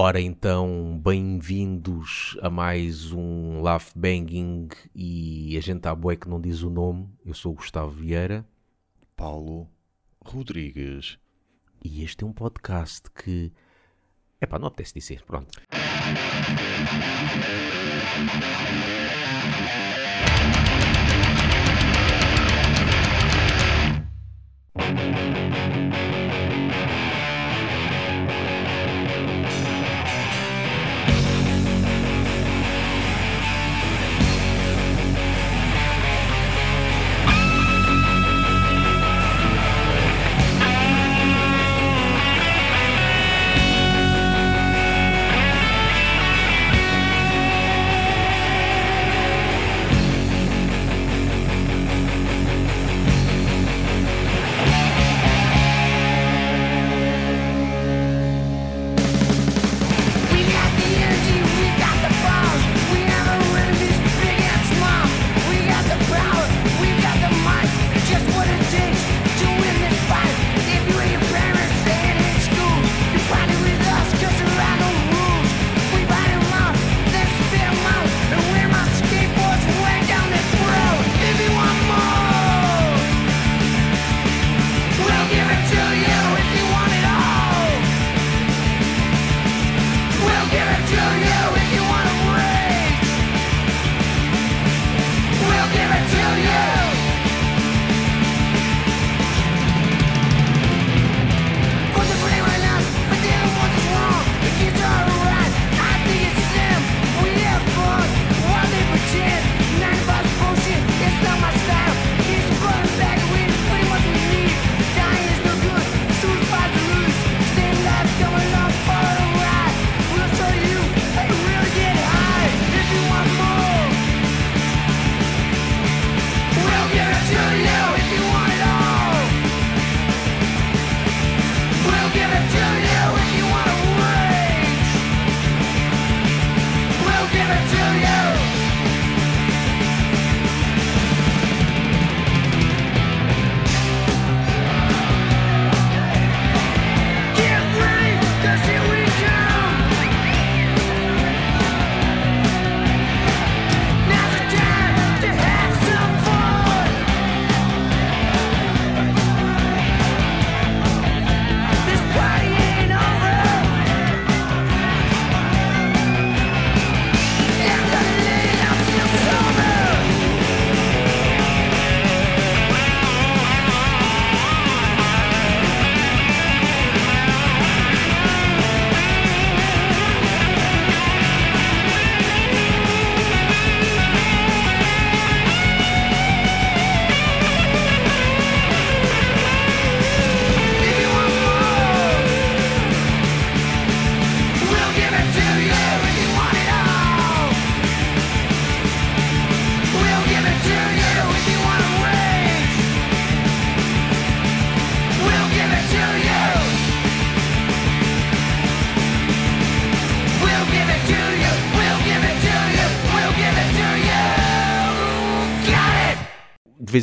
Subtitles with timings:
[0.00, 6.40] Ora então, bem-vindos a mais um Laugh Banging e a gente à boé que não
[6.40, 7.08] diz o nome.
[7.26, 8.46] Eu sou o Gustavo Vieira
[9.16, 9.68] Paulo
[10.24, 11.18] Rodrigues.
[11.84, 13.52] e este é um podcast que...
[14.40, 15.60] Epá, não apetece dizer, pronto.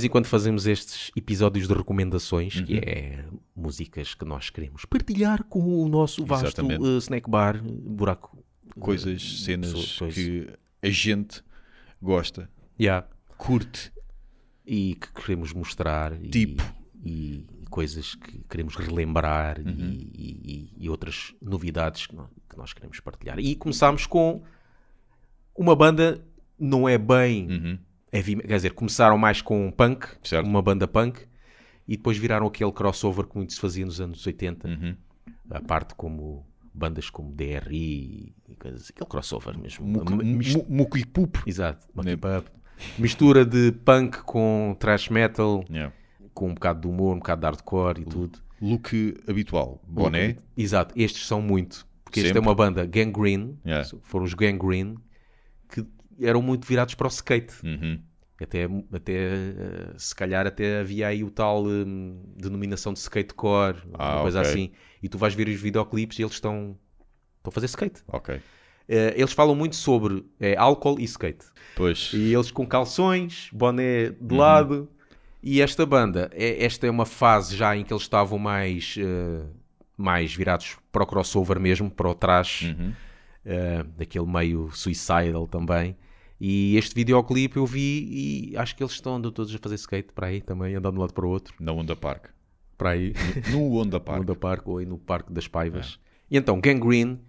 [0.06, 2.66] Em quando fazemos estes episódios de recomendações, Uhum.
[2.66, 8.38] que é músicas que nós queremos partilhar com o nosso vasto eh, snack bar, buraco.
[8.80, 10.48] Coisas, eh, cenas que
[10.82, 11.42] a gente
[12.02, 12.50] gosta,
[12.80, 13.08] Yeah.
[13.38, 13.92] curte.
[14.68, 16.64] e que queremos mostrar e- Tipo.
[17.04, 19.92] e, e coisas que queremos relembrar Uhum.
[19.92, 23.38] e, e- e outras novidades que nós, que nós queremos partilhar.
[23.38, 24.42] E começámos com
[25.56, 26.26] uma banda,
[26.58, 27.80] não é bem Uhum.
[28.16, 30.46] Heavy, quer dizer, começaram mais com punk, Certo.
[30.48, 31.22] uma banda punk,
[31.88, 34.96] e depois viraram aquele crossover que muito se fazia nos anos 80, Uhum.
[35.52, 39.86] a parte como bandas como DRI e coisas assim, aquele crossover mesmo.
[39.86, 41.44] Muco- e pupo.
[41.48, 41.88] Exato,
[42.98, 45.94] mistura de punk com thrash metal, Yeah.
[46.34, 48.40] com um bocado de humor, um bocado de hardcore e tudo.
[48.62, 48.90] Look
[49.28, 49.82] habitual.
[49.88, 50.38] Boné.
[50.58, 51.86] Exato, estes são muito.
[52.04, 52.48] Porque esta é Sempre.
[52.48, 53.88] uma banda Gangrene, Yeah.
[54.04, 54.96] foram os Gangrene,
[56.20, 57.54] eram muito virados para o skate.
[57.64, 58.02] Uhum.
[58.42, 64.16] Até, até eh, se calhar até havia aí o tal hum, denominação de skatecore, Ah,
[64.16, 64.50] uma coisa ok.
[64.52, 64.72] assim.
[65.02, 66.78] E tu vais ver os videoclipes e eles estão,
[67.38, 68.04] estão a fazer skate.
[68.08, 68.42] Ok.
[68.88, 71.46] Eh, eles falam muito sobre eh, álcool e skate.
[71.76, 72.12] Pois.
[72.14, 74.38] E eles com calções, boné de Uhum.
[74.38, 74.90] lado.
[75.42, 79.46] E esta banda, é- esta é uma fase já em que eles estavam mais eh,
[79.98, 82.92] mais virados para o crossover mesmo, para o trash, Uhum.
[83.46, 85.96] eh, daquele meio suicidal também.
[86.40, 90.12] E este videoclipe eu vi e acho que eles estão andando todos a fazer skate
[90.14, 92.26] para aí também, andando de um lado para o outro, Na Onda Park.
[92.78, 93.14] para aí,
[93.52, 94.24] No Onda no Park.
[94.26, 95.98] da Parque ou aí no Parque das Paivas.
[96.30, 97.20] E então, Gangrene,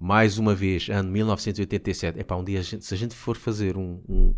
[0.00, 2.18] mais uma vez, ano 1987.
[2.18, 4.34] Epá, um dia, a gente- se a gente for fazer um, um-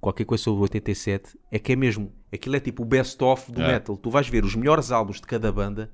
[0.00, 3.72] qualquer coisa sobre 87, é que é mesmo, aquilo é tipo o best-of do É.
[3.72, 3.96] metal.
[3.96, 5.90] Tu vais ver os melhores álbuns de cada banda,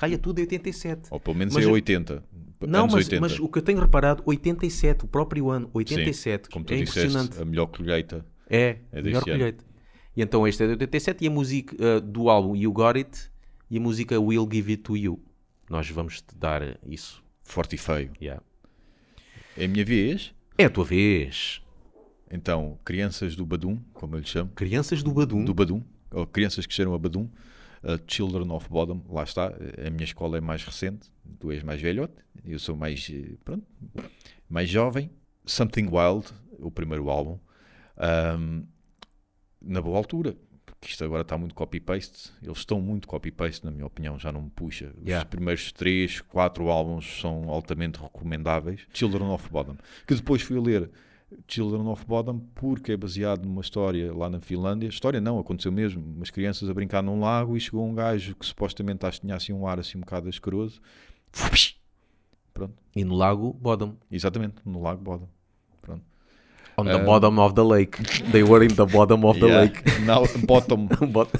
[0.00, 1.08] caia tudo em 87.
[1.10, 2.24] Ou pelo menos Mas é eu- 80.
[2.66, 3.20] Não, mas, 80.
[3.20, 6.98] mas o que eu tenho reparado, 87, o próprio ano, 87, Como tu é disseste,
[7.00, 7.40] impressionante.
[7.40, 8.24] a melhor colheita.
[8.48, 9.64] É, É melhor colheita.
[10.16, 13.30] E então este é de 87 e a música uh, do álbum You Got It
[13.70, 15.22] e a música We'll Give It To You.
[15.70, 17.22] Nós vamos te dar isso.
[17.42, 18.10] Forte e feio.
[18.20, 18.42] Yeah.
[19.56, 20.34] É a minha vez.
[20.58, 21.62] É a tua vez.
[22.30, 24.50] Então, crianças do Badum, como eu lhe chamo.
[24.54, 25.44] Crianças do Badum.
[25.44, 25.82] Do Badum.
[26.12, 27.28] Ou crianças que cheiram a Badum.
[27.82, 29.02] Uh, Children of Bodom.
[29.08, 29.46] Lá está.
[29.86, 31.10] A minha escola é mais recente.
[31.38, 32.14] Tu és mais velhote.
[32.44, 33.64] Eu sou mais, eh, pronto,
[34.48, 35.10] mais jovem.
[35.44, 36.26] Something Wild,
[36.58, 37.38] o primeiro álbum.
[38.38, 38.66] Um,
[39.60, 40.36] na boa altura.
[40.64, 42.32] Porque isto agora está muito copy-paste.
[42.42, 44.92] Eles estão muito copy-paste, na minha opinião, já não me puxa.
[44.96, 45.28] Os Yeah.
[45.28, 48.86] primeiros três, quatro álbuns são altamente recomendáveis.
[48.94, 49.76] Children of Bodom.
[50.06, 50.90] Que depois fui ler
[51.46, 54.88] Children of Bodom porque é baseado numa história lá na Finlândia.
[54.88, 56.02] História não, aconteceu mesmo.
[56.16, 59.36] Umas crianças a brincar num lago e chegou um gajo que supostamente acho que tinha
[59.36, 60.80] assim um ar assim um bocado asqueroso.
[62.52, 63.94] Pronto, E no lago Bodom.
[64.10, 65.28] exatamente, no lago Bodom.
[65.80, 66.02] Pronto.
[66.76, 67.98] On the Um, bottom of the lake.
[68.32, 69.60] They were in the bottom of the Yeah.
[69.60, 69.82] lake.
[70.04, 70.88] Now, bottom.
[71.12, 71.30] Bot-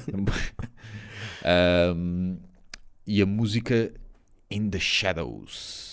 [1.44, 2.38] Um,
[3.06, 3.92] e a música
[4.50, 5.89] In the Shadows.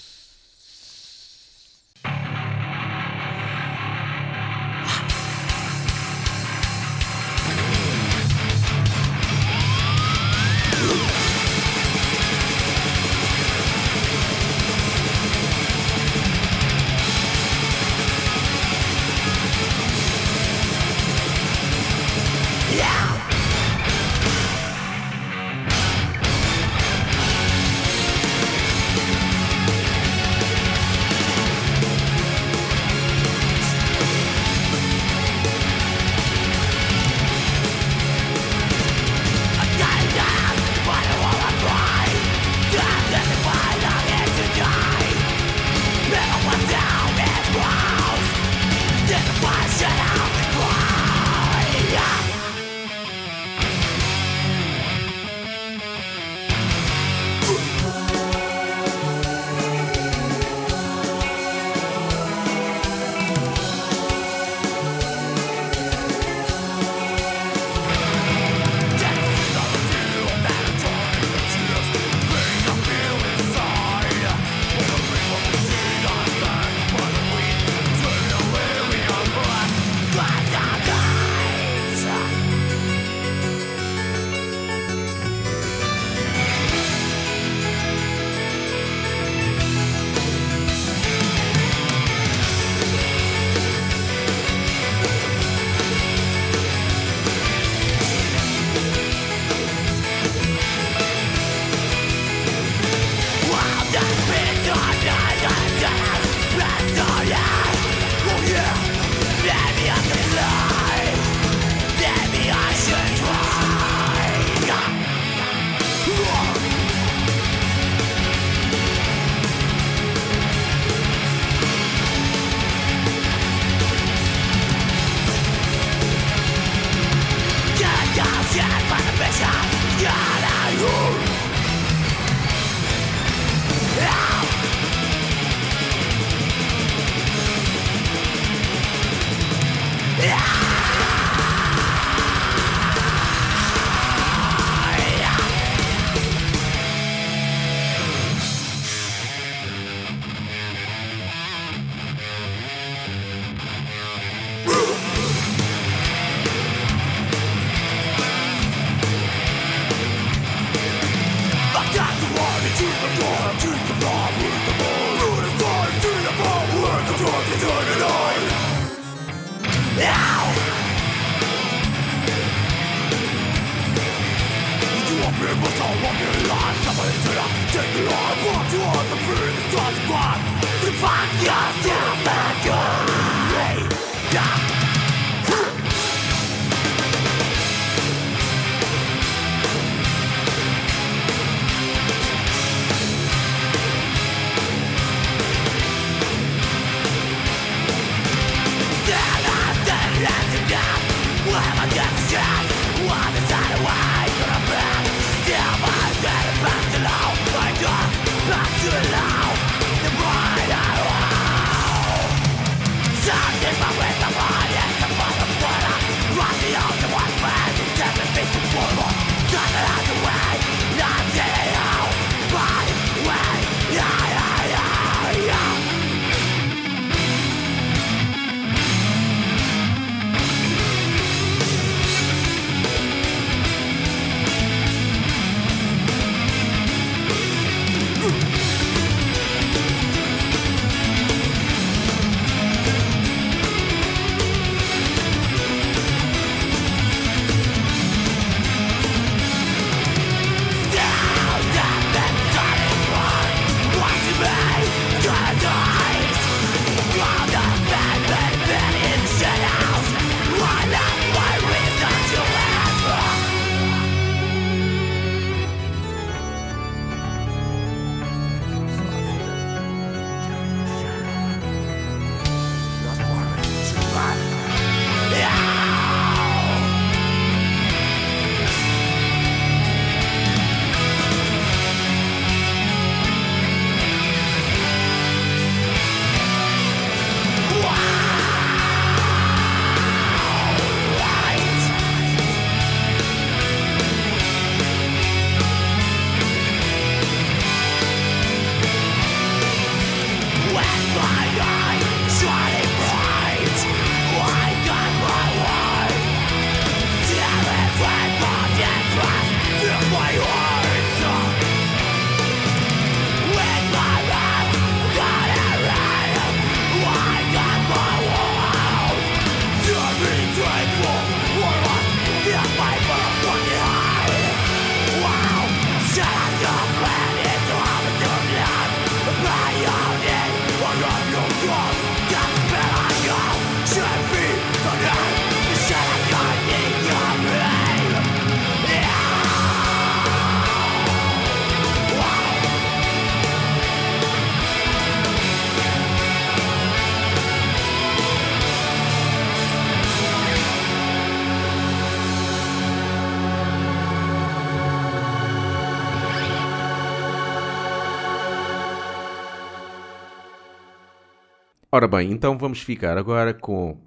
[362.08, 363.98] Ora bem, então vamos ficar agora com.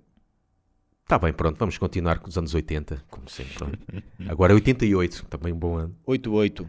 [1.02, 3.54] Está bem, pronto, vamos continuar com os anos 80, como sempre.
[3.54, 3.78] pronto.
[4.30, 5.96] Agora é 88, também um bom ano.
[6.06, 6.66] 8-8.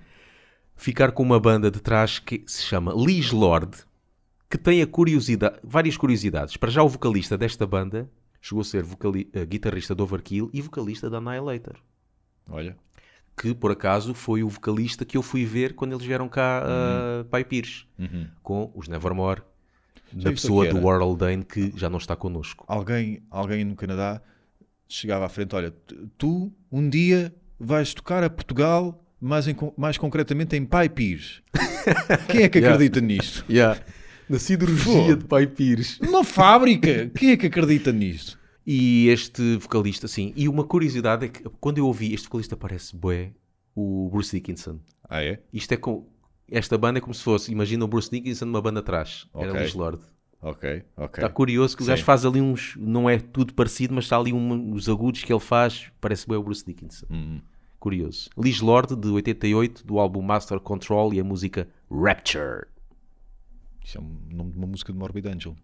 [0.76, 3.78] Ficar com uma banda de trás que se chama Liz Lord,
[4.50, 6.58] que tem a curiosidade, várias curiosidades.
[6.58, 8.10] Para já, o vocalista desta banda
[8.42, 11.76] chegou a ser vocali- eh, guitarrista do Overkill e vocalista da Annihilator.
[12.50, 12.76] Olha.
[13.38, 17.24] que por acaso foi o vocalista que eu fui ver quando eles vieram cá a
[17.26, 18.28] Pai Pires, Uhum.
[18.44, 19.42] com os Nevermore,
[20.14, 20.80] na Sabe isso pessoa do?
[20.82, 22.66] Warhol Dane, que já não está connosco.
[22.68, 24.22] Alguém, alguém no Canadá
[24.88, 25.74] chegava à frente: Olha,
[26.18, 31.42] tu um dia vais tocar a Portugal, mais, em mais concretamente em Pai Pires.
[32.30, 32.76] Quem é que Yeah.
[32.76, 33.46] acredita nisto?
[34.30, 35.16] Na siderurgia Fogo.
[35.18, 36.00] de Pai Pires.
[36.00, 37.10] Uma fábrica!
[37.16, 38.40] Quem é que acredita nisto?
[38.66, 40.32] E este vocalista, sim.
[40.36, 43.32] E uma curiosidade é que quando eu ouvi, este vocalista parece bué
[43.76, 44.80] o Bruce Dickinson.
[45.10, 45.40] Ah, é?
[45.52, 46.08] Isto é com...
[46.52, 49.26] Esta banda é como se fosse, imagina o Bruce Dickinson numa banda atrás.
[49.34, 49.62] Era Ok.
[49.64, 50.02] Liz Lord.
[50.42, 51.24] Ok, ok.
[51.24, 52.76] Está curioso que o gajo faz ali uns.
[52.78, 55.90] Não é tudo parecido, mas está ali um- uns agudos que ele faz.
[56.02, 57.06] Parece bem o Bruce Dickinson.
[57.10, 57.42] Uhum.
[57.80, 58.30] Curioso.
[58.38, 62.66] Liz Lord, de 88, do álbum Master Control e a música Rapture.
[63.84, 64.04] Isso é o
[64.36, 65.56] nome de uma música de Morbid Angel.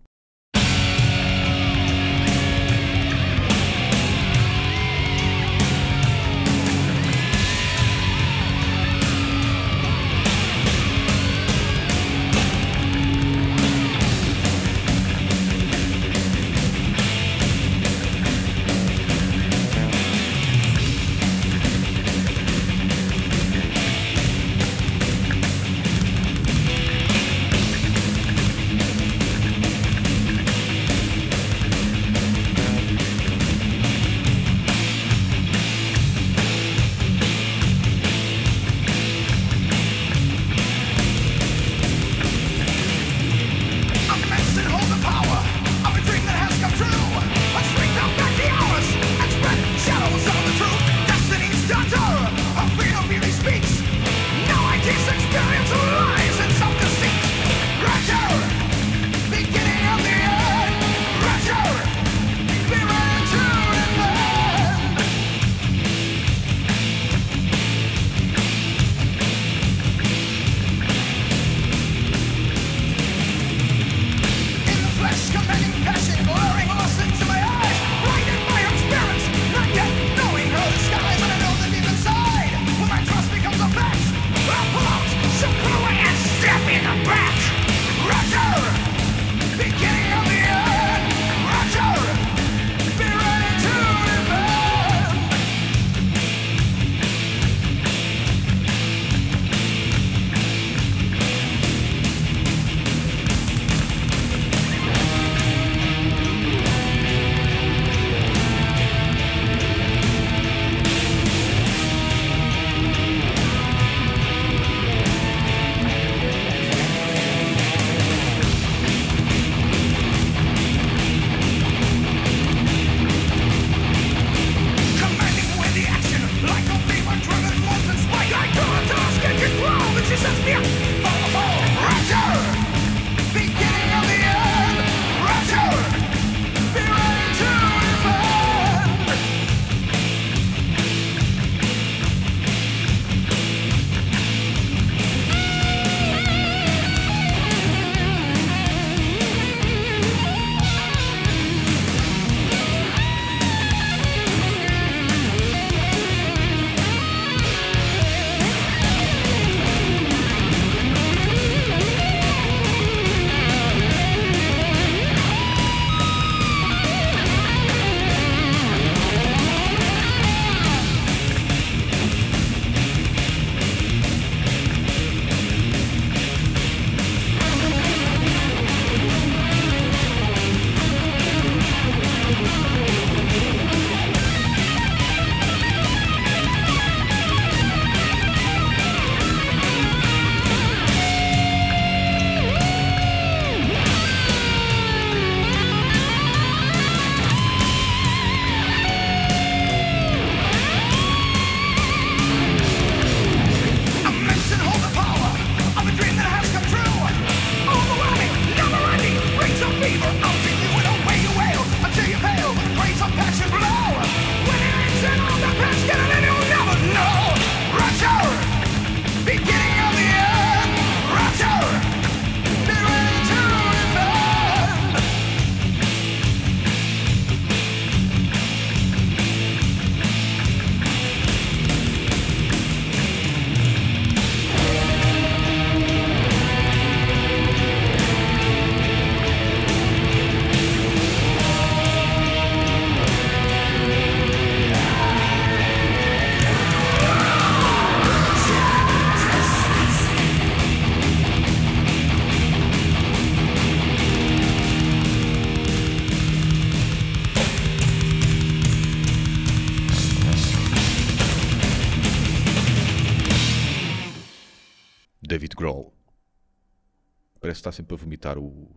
[267.67, 268.69] Está sempre a vomitar o,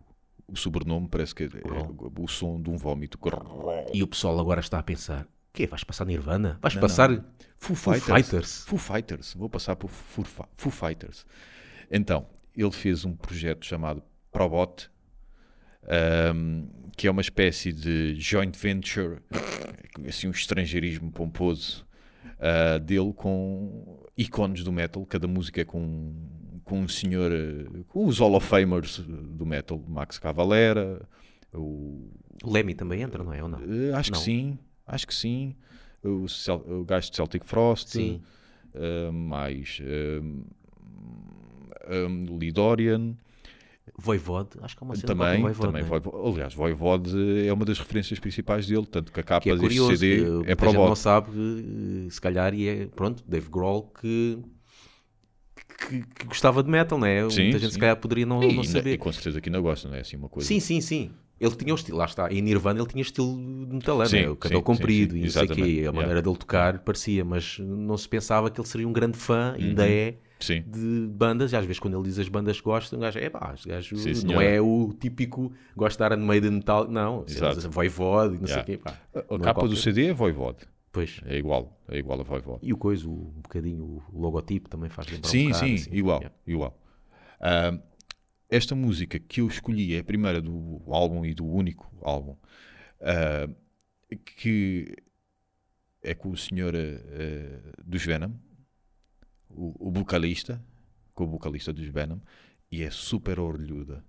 [0.47, 3.19] o sobrenome, parece que é, é o som de um vómito.
[3.93, 5.67] E o pessoal agora está a pensar: quê?
[5.67, 6.59] Vais passar Nirvana?
[6.61, 7.25] Vais Não, passar não.
[7.57, 8.27] Foo Foo Fighters.
[8.27, 8.65] Fighters?
[8.65, 9.35] Foo Fighters.
[9.35, 10.25] Vou passar por Foo,
[10.57, 11.25] Foo Fighters.
[11.91, 12.27] Então,
[12.57, 14.89] ele fez um projeto chamado Probot,
[15.85, 19.21] ahm, que é uma espécie de joint venture,
[20.07, 21.87] assim um estrangeirismo pomposo
[22.39, 25.05] ah, dele com ícones do metal.
[25.05, 26.15] Cada música é com,
[26.71, 31.03] com um senhor, eh, com os Hall of Famers do metal, Max Cavalera,
[31.53, 32.09] o
[32.45, 33.43] O Lemmy também entra, não é?
[33.43, 33.59] Ou não?
[33.59, 34.19] eh, acho Não.
[34.19, 35.57] que sim, acho que sim.
[36.03, 40.45] O, Cel- o gajo de Celtic Frost, eh, mais um,
[41.91, 43.15] um, Lidorian,
[43.99, 45.85] Voivode, acho que é uma cena também, Voivode, também é?
[45.85, 46.17] Voivode.
[46.33, 49.67] aliás, Voivode é uma das referências principais dele, tanto que a capa Que é deste
[49.67, 51.31] curioso, CD que é para o não sabe,
[52.07, 54.39] eh, se calhar, e é, pronto, Dave Grohl que,
[55.89, 57.29] que, que gostava de metal, não é?
[57.31, 57.75] Sim, muita gente sim.
[57.75, 58.99] se calhar poderia não, E, não e saber.
[58.99, 60.47] com certeza que ainda gosta, não é assim uma coisa.
[60.47, 61.11] Sim, sim, sim.
[61.41, 63.35] Ele tinha o estilo, lá está, em Nirvana ele tinha estilo
[63.67, 64.29] de metaleiro, Sim, né?
[64.29, 65.93] o cabelo comprido e não sei o quê, a yeah.
[65.99, 69.83] maneira dele tocar parecia, mas não se pensava que ele seria um grande fã, ainda
[69.85, 69.89] Uhum.
[69.89, 70.63] é, Sim.
[70.67, 73.31] de bandas, e às vezes quando ele diz as bandas que gosta, um gajo é
[73.31, 77.71] pá, este gajo Sim, não é o típico gosta de Iron Maiden metal, não, Exato.
[77.71, 78.67] Voivode e não Yeah.
[78.67, 78.95] sei o quê, pá.
[79.15, 80.59] A, a Não é capa do CD é Voivode,
[80.93, 81.21] Pois.
[81.25, 82.67] é igual, é igual a Voivode.
[82.67, 85.75] E o coisa, o, um bocadinho, o logotipo também faz lembrar um Sim, bocado, sim,
[85.75, 85.91] assim.
[85.95, 86.37] igual, Yeah.
[86.47, 86.83] igual.
[87.41, 87.79] Ah,
[88.49, 92.37] esta música que eu escolhi é a primeira do álbum e do único álbum,
[93.01, 93.49] ah,
[94.37, 94.97] que
[96.03, 98.33] é com o senhor ah, dos Venom,
[99.49, 100.61] o, o vocalista,
[101.15, 102.19] com o vocalista dos Venom,
[102.71, 104.05] e é super orelhuda.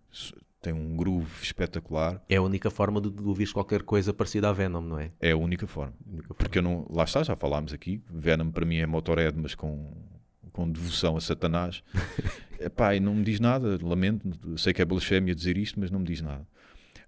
[0.61, 4.53] Tem um groove espetacular, É a única forma de, de ouvires qualquer coisa parecida a
[4.53, 5.11] Venom, não é?
[5.19, 5.93] é a única forma.
[6.05, 6.37] A única forma.
[6.37, 8.01] Porque eu não, lá está, já falámos aqui.
[8.07, 9.91] Venom para mim é Motorhead, mas com,
[10.51, 11.83] com devoção a Satanás.
[12.59, 14.29] Epá, e não me diz nada, lamento.
[14.55, 16.45] Sei que é blasfémia dizer isto, mas não me diz nada.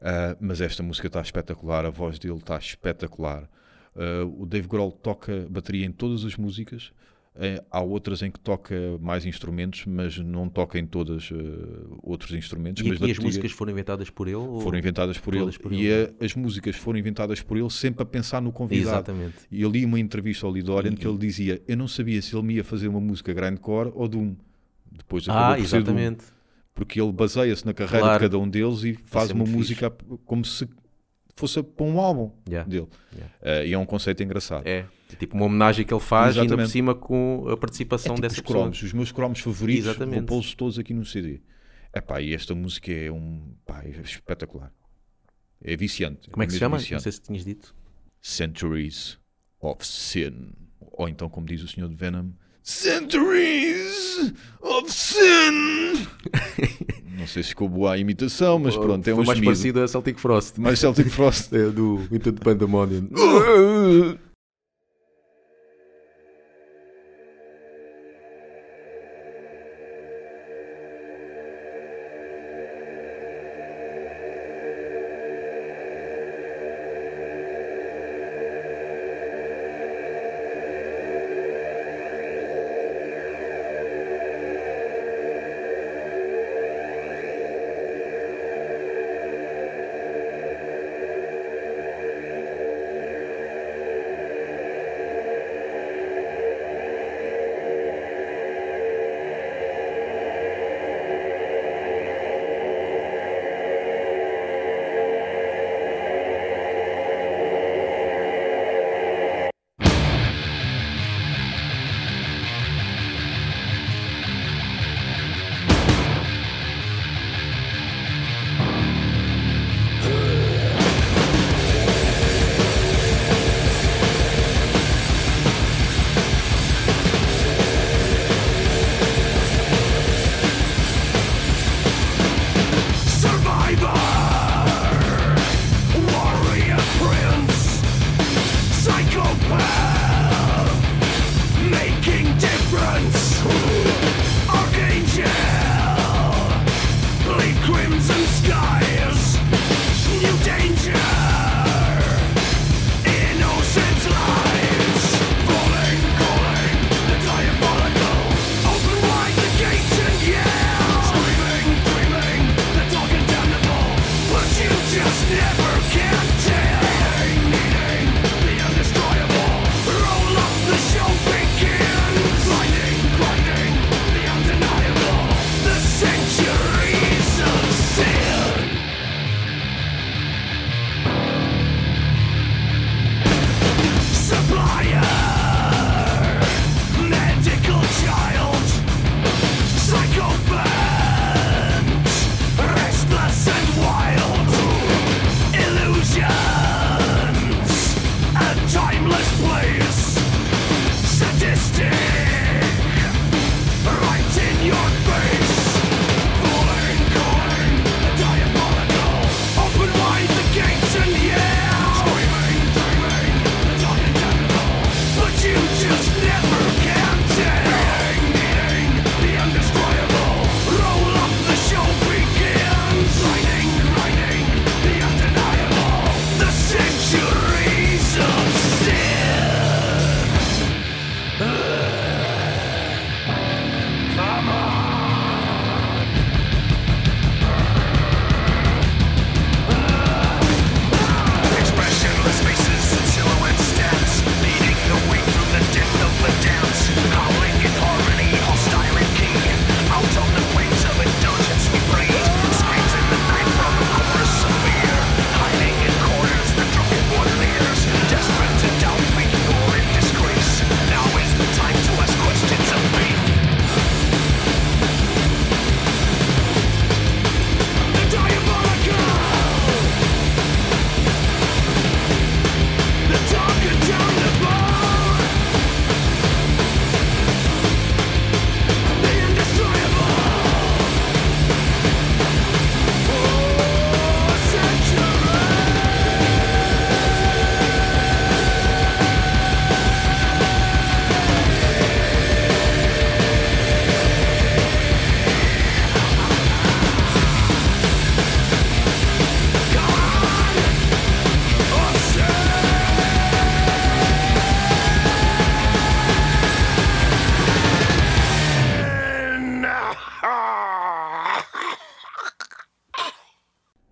[0.02, 3.48] Ah, mas esta música está espetacular, a voz dele está espetacular.
[3.96, 6.92] Ah, o Dave Grohl toca bateria em todas as músicas.
[7.36, 11.36] Eh, há outras em que toca mais instrumentos, mas não toca em todas eh,
[12.04, 12.86] outros instrumentos.
[12.86, 14.38] E mas aqui as músicas foram inventadas por ele?
[14.62, 18.04] foram inventadas por ele, por e ele, a- as músicas foram inventadas por ele sempre
[18.04, 18.98] a pensar no convidado.
[18.98, 19.36] Exatamente.
[19.52, 22.36] E eu li uma entrevista ao Lidorian E- que ele dizia: Eu não sabia se
[22.36, 24.36] ele me ia fazer uma música grindcore ou Doom.
[24.92, 25.94] Depois Ah, acabou por ser Doom.
[25.98, 26.26] exatamente.
[26.76, 28.20] Porque ele baseia-se na carreira Claro.
[28.20, 29.90] de cada um deles e faz ser uma música
[30.26, 30.68] como se
[31.36, 32.70] fosse para um álbum Yeah.
[32.70, 32.88] dele.
[33.14, 33.34] Yeah.
[33.42, 34.66] Eh, e é um conceito engraçado.
[34.68, 34.86] É.
[35.12, 36.72] É tipo uma homenagem que ele faz, ainda por Exatamente.
[36.72, 40.18] cima com a É participação tipo dessa os cromos, os meus cromos favoritos, Exatamente.
[40.20, 41.42] vou pô-los todos aqui no CD.
[41.96, 44.72] Epá, e esta música é um pá, é espetacular.
[45.64, 46.30] É viciante.
[46.32, 46.78] Como é que se chama?
[46.78, 47.04] Não viciante.
[47.04, 47.76] sei se tinhas dito.
[48.20, 49.20] Centuries
[49.60, 50.52] of Sin.
[50.80, 52.32] Ou então, como diz o senhor de Venom,
[52.64, 56.08] Centuries of Sin.
[57.18, 59.52] Não sei se ficou boa a imitação, mas pronto, é Foi um mais gemido.
[59.52, 60.58] parecido a Celtic Frost.
[60.60, 61.52] Mais Celtic Frost.
[61.54, 63.10] É, do Into the Pandemonium.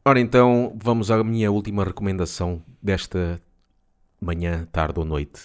[0.03, 3.39] Ora então, vamos à minha última recomendação desta
[4.19, 5.43] manhã, tarde ou noite.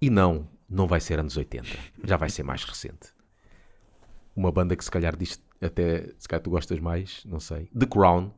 [0.00, 1.68] E não, não vai ser anos 80.
[2.04, 3.08] Já vai ser mais recente.
[4.34, 7.68] Uma banda que se calhar diz até, se calhar tu gostas mais, não sei.
[7.78, 8.30] The Crown.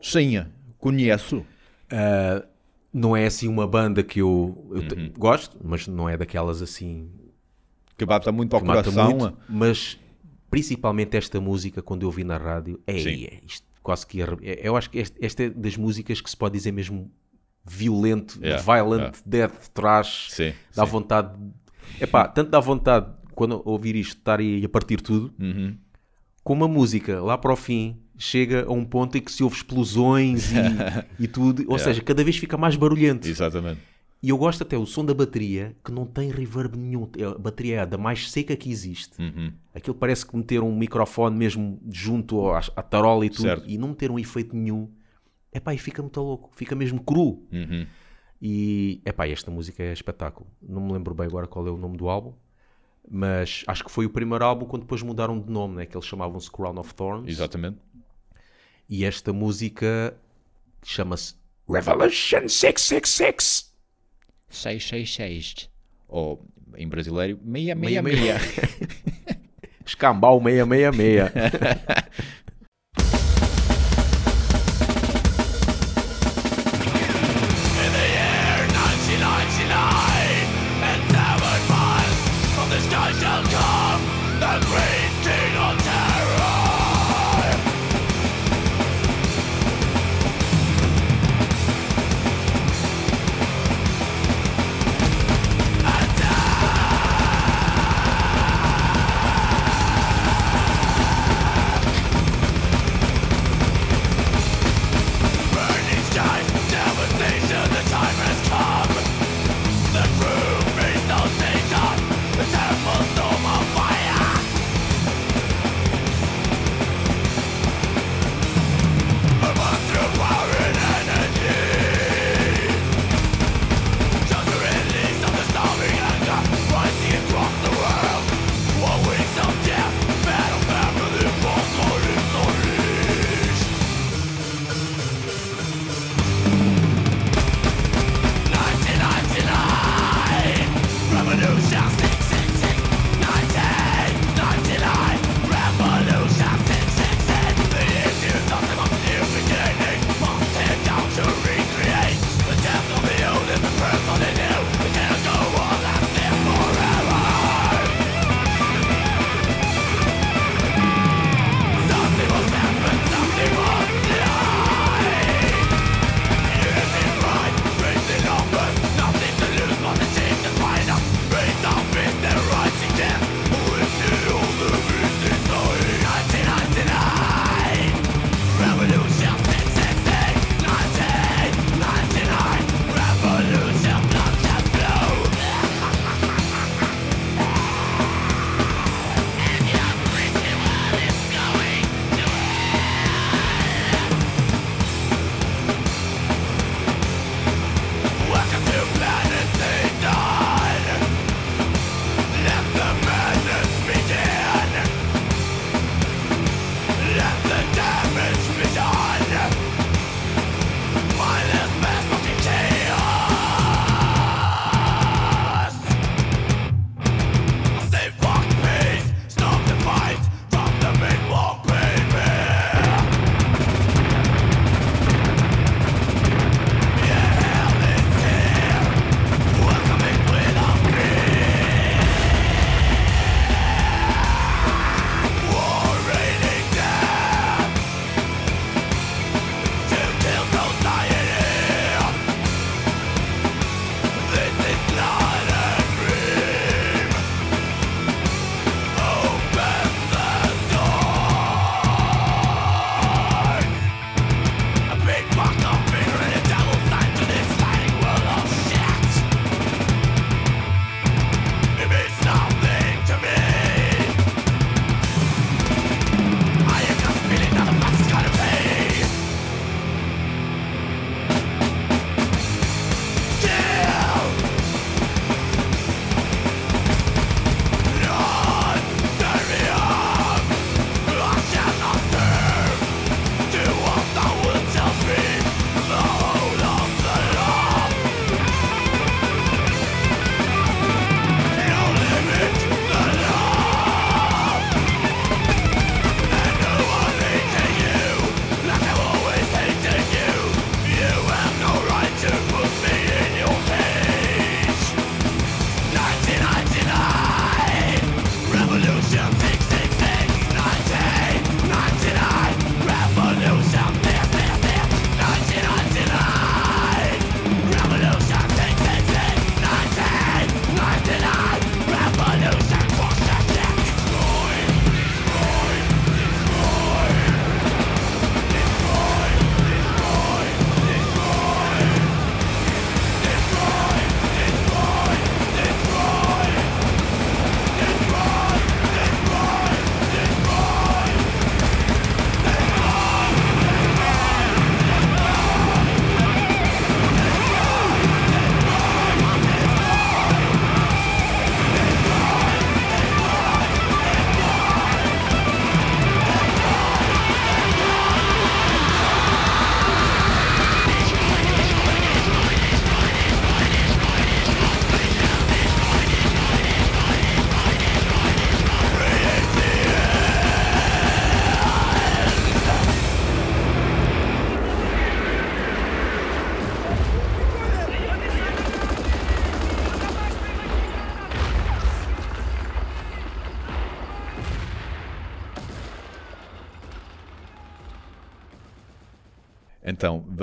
[0.00, 0.46] Sim,
[0.78, 1.38] conheço.
[1.92, 2.46] Uh,
[2.92, 7.10] não é assim uma banda que eu, eu te- gosto, mas não é daquelas assim
[7.98, 9.10] Que bata muito ao coração.
[9.10, 9.98] muito, mas
[10.56, 14.74] principalmente esta música, quando eu ouvi na rádio, é, é isto quase que é- eu
[14.74, 17.12] acho que esta é das músicas que se pode dizer mesmo
[17.64, 19.18] violento, Yeah, violent, yeah.
[19.26, 20.90] death, trash, Sim, dá sim.
[20.90, 21.38] vontade,
[22.00, 25.76] epá, tanto dá vontade quando ouvir isto estar aí a partir tudo, Uhum.
[26.42, 29.56] como a música lá para o fim chega a um ponto em que se ouve
[29.56, 30.56] explosões e,
[31.24, 33.28] e tudo, ou seja, cada vez fica mais barulhento.
[33.28, 33.80] Exatamente.
[34.26, 37.08] E eu gosto até o som da bateria, que não tem reverb nenhum.
[37.16, 39.22] É- A bateria é a da mais seca que existe.
[39.22, 39.52] Uhum.
[39.72, 43.64] Aquilo parece que meter um microfone mesmo junto à, à tarola e tudo, Certo.
[43.68, 44.90] e não meter um efeito nenhum.
[45.52, 46.50] Epá, e fica muito louco.
[46.56, 47.46] Fica mesmo cru.
[47.52, 47.86] Uhum.
[48.42, 50.50] E, epá, esta música é espetáculo.
[50.60, 52.32] Não me lembro bem agora qual é o nome do álbum,
[53.08, 55.86] mas acho que foi o primeiro álbum quando depois mudaram de nome, né?
[55.86, 57.28] Que eles chamavam-se Crown of Thorns.
[57.28, 57.78] Exatamente.
[58.88, 60.16] E esta música
[60.82, 61.34] chama-se
[61.68, 63.72] Revolution 666.
[64.48, 65.68] 666.
[66.08, 66.44] Ou
[66.76, 68.38] em brasileiro, meia, Meia, meia, meia.
[68.38, 68.40] meia.
[69.86, 71.30] Escambau 666.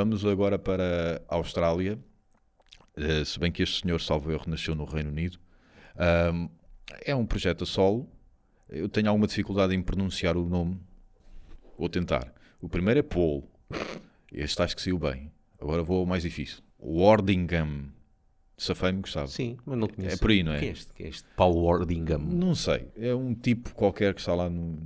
[0.04, 1.98] vamos agora para a Austrália.
[2.98, 5.39] Eh, se bem que este senhor, salvo erro, nasceu no Reino Unido.
[5.96, 6.50] Ahm,
[7.06, 8.10] é um projeto a solo.
[8.68, 10.78] Eu tenho alguma dificuldade em pronunciar o nome.
[11.78, 12.34] Vou tentar.
[12.60, 13.50] O primeiro é Paul.
[14.30, 15.32] Este acho que saiu bem.
[15.60, 16.62] Agora vou ao mais difícil.
[16.78, 17.86] Wardingham.
[18.58, 19.28] Safei-me, gostava.
[19.28, 20.16] Sim, mas não conheço.
[20.16, 20.60] É por aí, não é?
[20.60, 20.94] Quem é este?
[20.94, 21.28] Quem é este?
[21.38, 22.20] Paul Wardingham.
[22.20, 22.88] Não sei.
[22.98, 24.78] É um tipo qualquer que está lá no,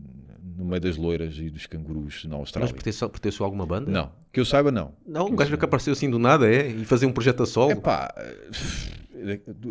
[0.57, 2.73] no meio das loiras e dos cangurus na Mas Austrália.
[2.73, 3.91] pertence, pertence a alguma banda?
[3.91, 4.11] Não.
[4.33, 4.93] Que eu saiba, não.
[5.05, 6.67] Não, um gajo que apareceu assim do nada, é?
[6.67, 7.71] E fazer um projeto a solo.
[7.71, 8.13] Epá,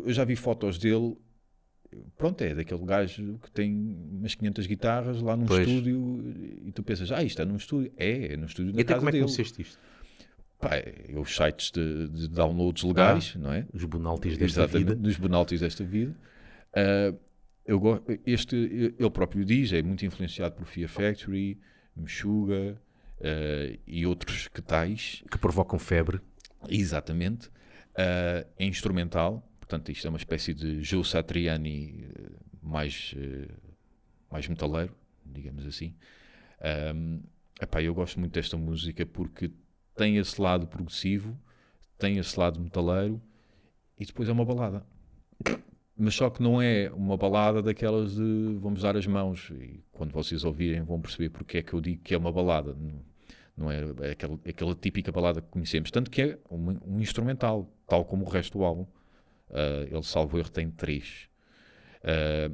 [0.05, 1.17] eu já vi fotos dele.
[2.19, 3.73] Pronto, é daquele gajo que tem
[4.13, 5.67] umas 500 guitarras lá num Pois.
[5.67, 6.35] estúdio
[6.67, 7.91] e tu pensas, ah, isto é num estúdio.
[7.97, 9.25] É, é num estúdio e na até casa como é que dele.
[9.27, 9.79] conheceste isto?
[10.61, 13.67] Pá, é os sites de, de downloads legais, não é?
[13.73, 14.95] Os bonaltis desta Exatamente, vida.
[15.01, 16.15] dos penaltis desta vida.
[16.75, 17.15] Ah,
[17.67, 17.81] eu
[18.25, 21.61] este, ele próprio diz, é muito influenciado por Fear Factory,
[21.95, 22.81] Meshuga
[23.21, 25.23] ah, e outros que tais.
[25.31, 26.21] Que provocam febre.
[26.69, 27.51] Exatamente.
[27.97, 32.31] Ah, é instrumental, portanto, isto é uma espécie de Joe Satriani eh,
[32.63, 33.49] mais, eh,
[34.31, 35.95] mais metaleiro, digamos assim.
[36.61, 37.21] Ahm,
[37.61, 39.51] epá, eu gosto muito desta música porque
[39.97, 41.39] tem esse lado progressivo,
[41.99, 43.21] tem esse lado metaleiro
[43.99, 44.87] e depois é uma balada.
[45.99, 50.13] Mas só que não é uma balada daquelas de vamos dar as mãos e quando
[50.13, 52.75] vocês ouvirem vão perceber porque é que eu digo que é uma balada.
[52.75, 53.03] Não-
[53.57, 55.91] Não é é aquela, aquela típica balada que conhecemos.
[55.91, 58.87] Tanto que é um, um instrumental, tal como o resto do álbum.
[59.51, 61.27] Ah, ele, salvo erro, tem três.
[62.05, 62.51] Ah,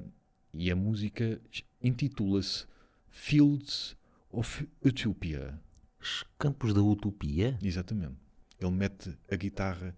[0.54, 1.40] e a música
[1.82, 2.66] intitula-se
[3.10, 3.96] Fields
[4.30, 5.58] of Utopia.
[6.00, 7.58] Os Campos da Utopia?
[7.60, 8.14] Exatamente.
[8.60, 9.96] Ele mete a guitarra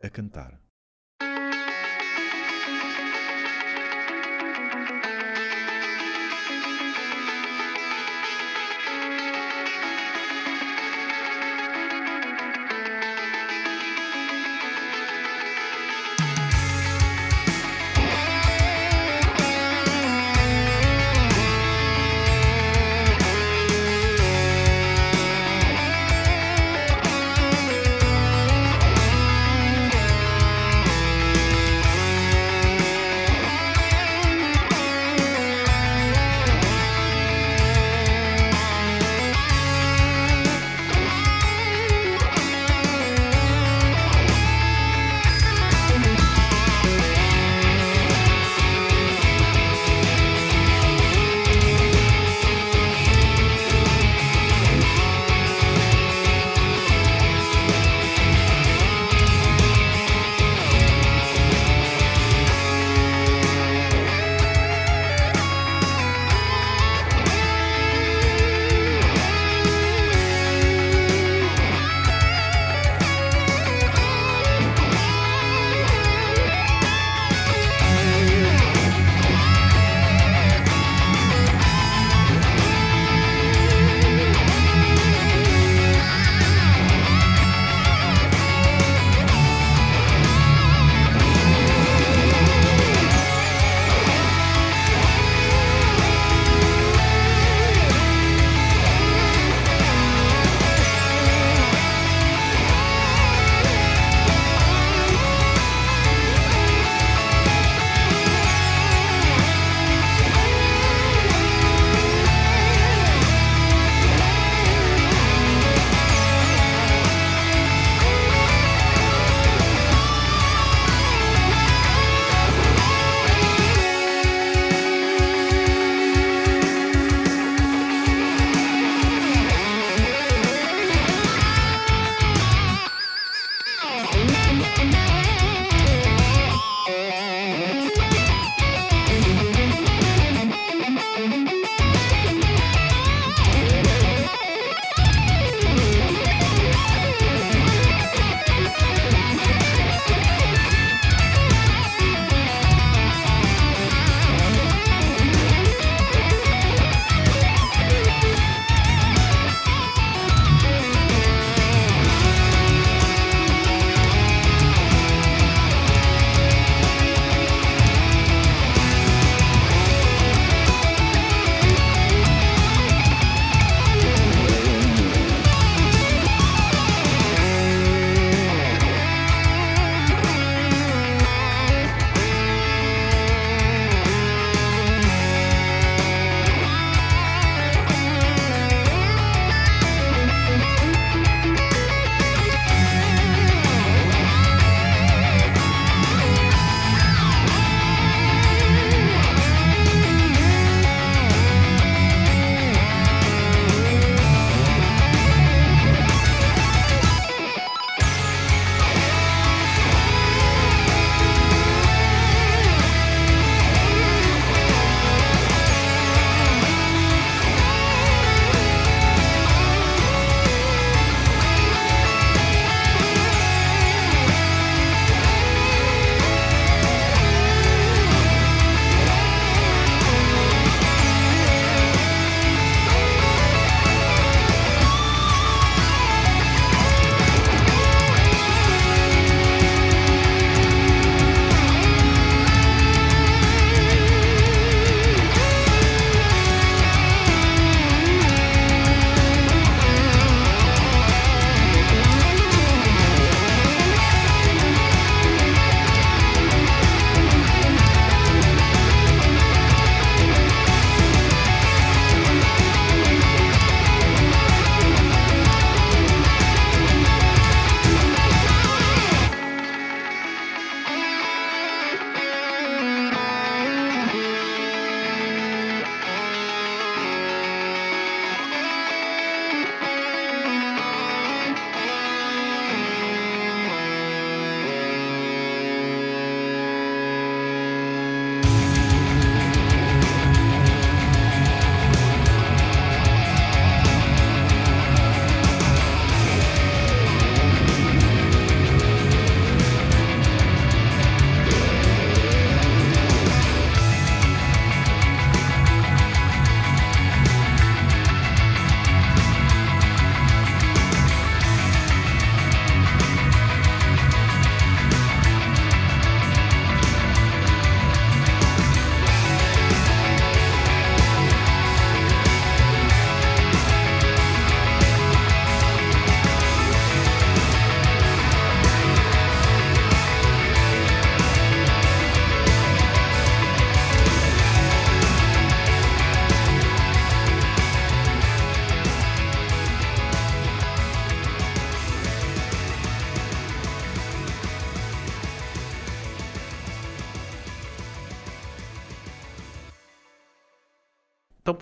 [0.00, 0.60] a cantar.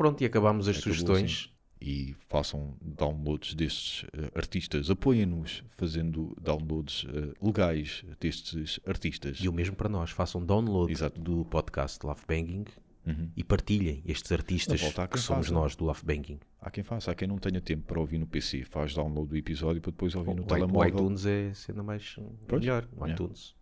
[0.03, 1.44] Pronto, e acabámos as Acabou sugestões.
[1.46, 1.53] assim.
[1.84, 4.88] E façam downloads destes eh, artistas.
[4.88, 9.38] Apoiem-nos fazendo downloads eh, legais destes artistas.
[9.40, 11.20] E o mesmo para nós, façam download Exato.
[11.20, 12.64] do podcast Love Banging
[13.05, 13.30] Uhum.
[13.36, 15.53] e partilhem estes artistas que somos faça.
[15.53, 16.38] nós do Love Banging.
[16.61, 18.62] Há quem faça, há quem não tenha tempo para ouvir no PC.
[18.64, 20.88] Faz download do episódio para depois ouvir no O, i- o telemóvel.
[20.88, 22.14] iTunes é sendo mais
[22.46, 22.86] Pois, melhor.
[22.96, 23.12] O yeah.
[23.14, 23.57] iTunes.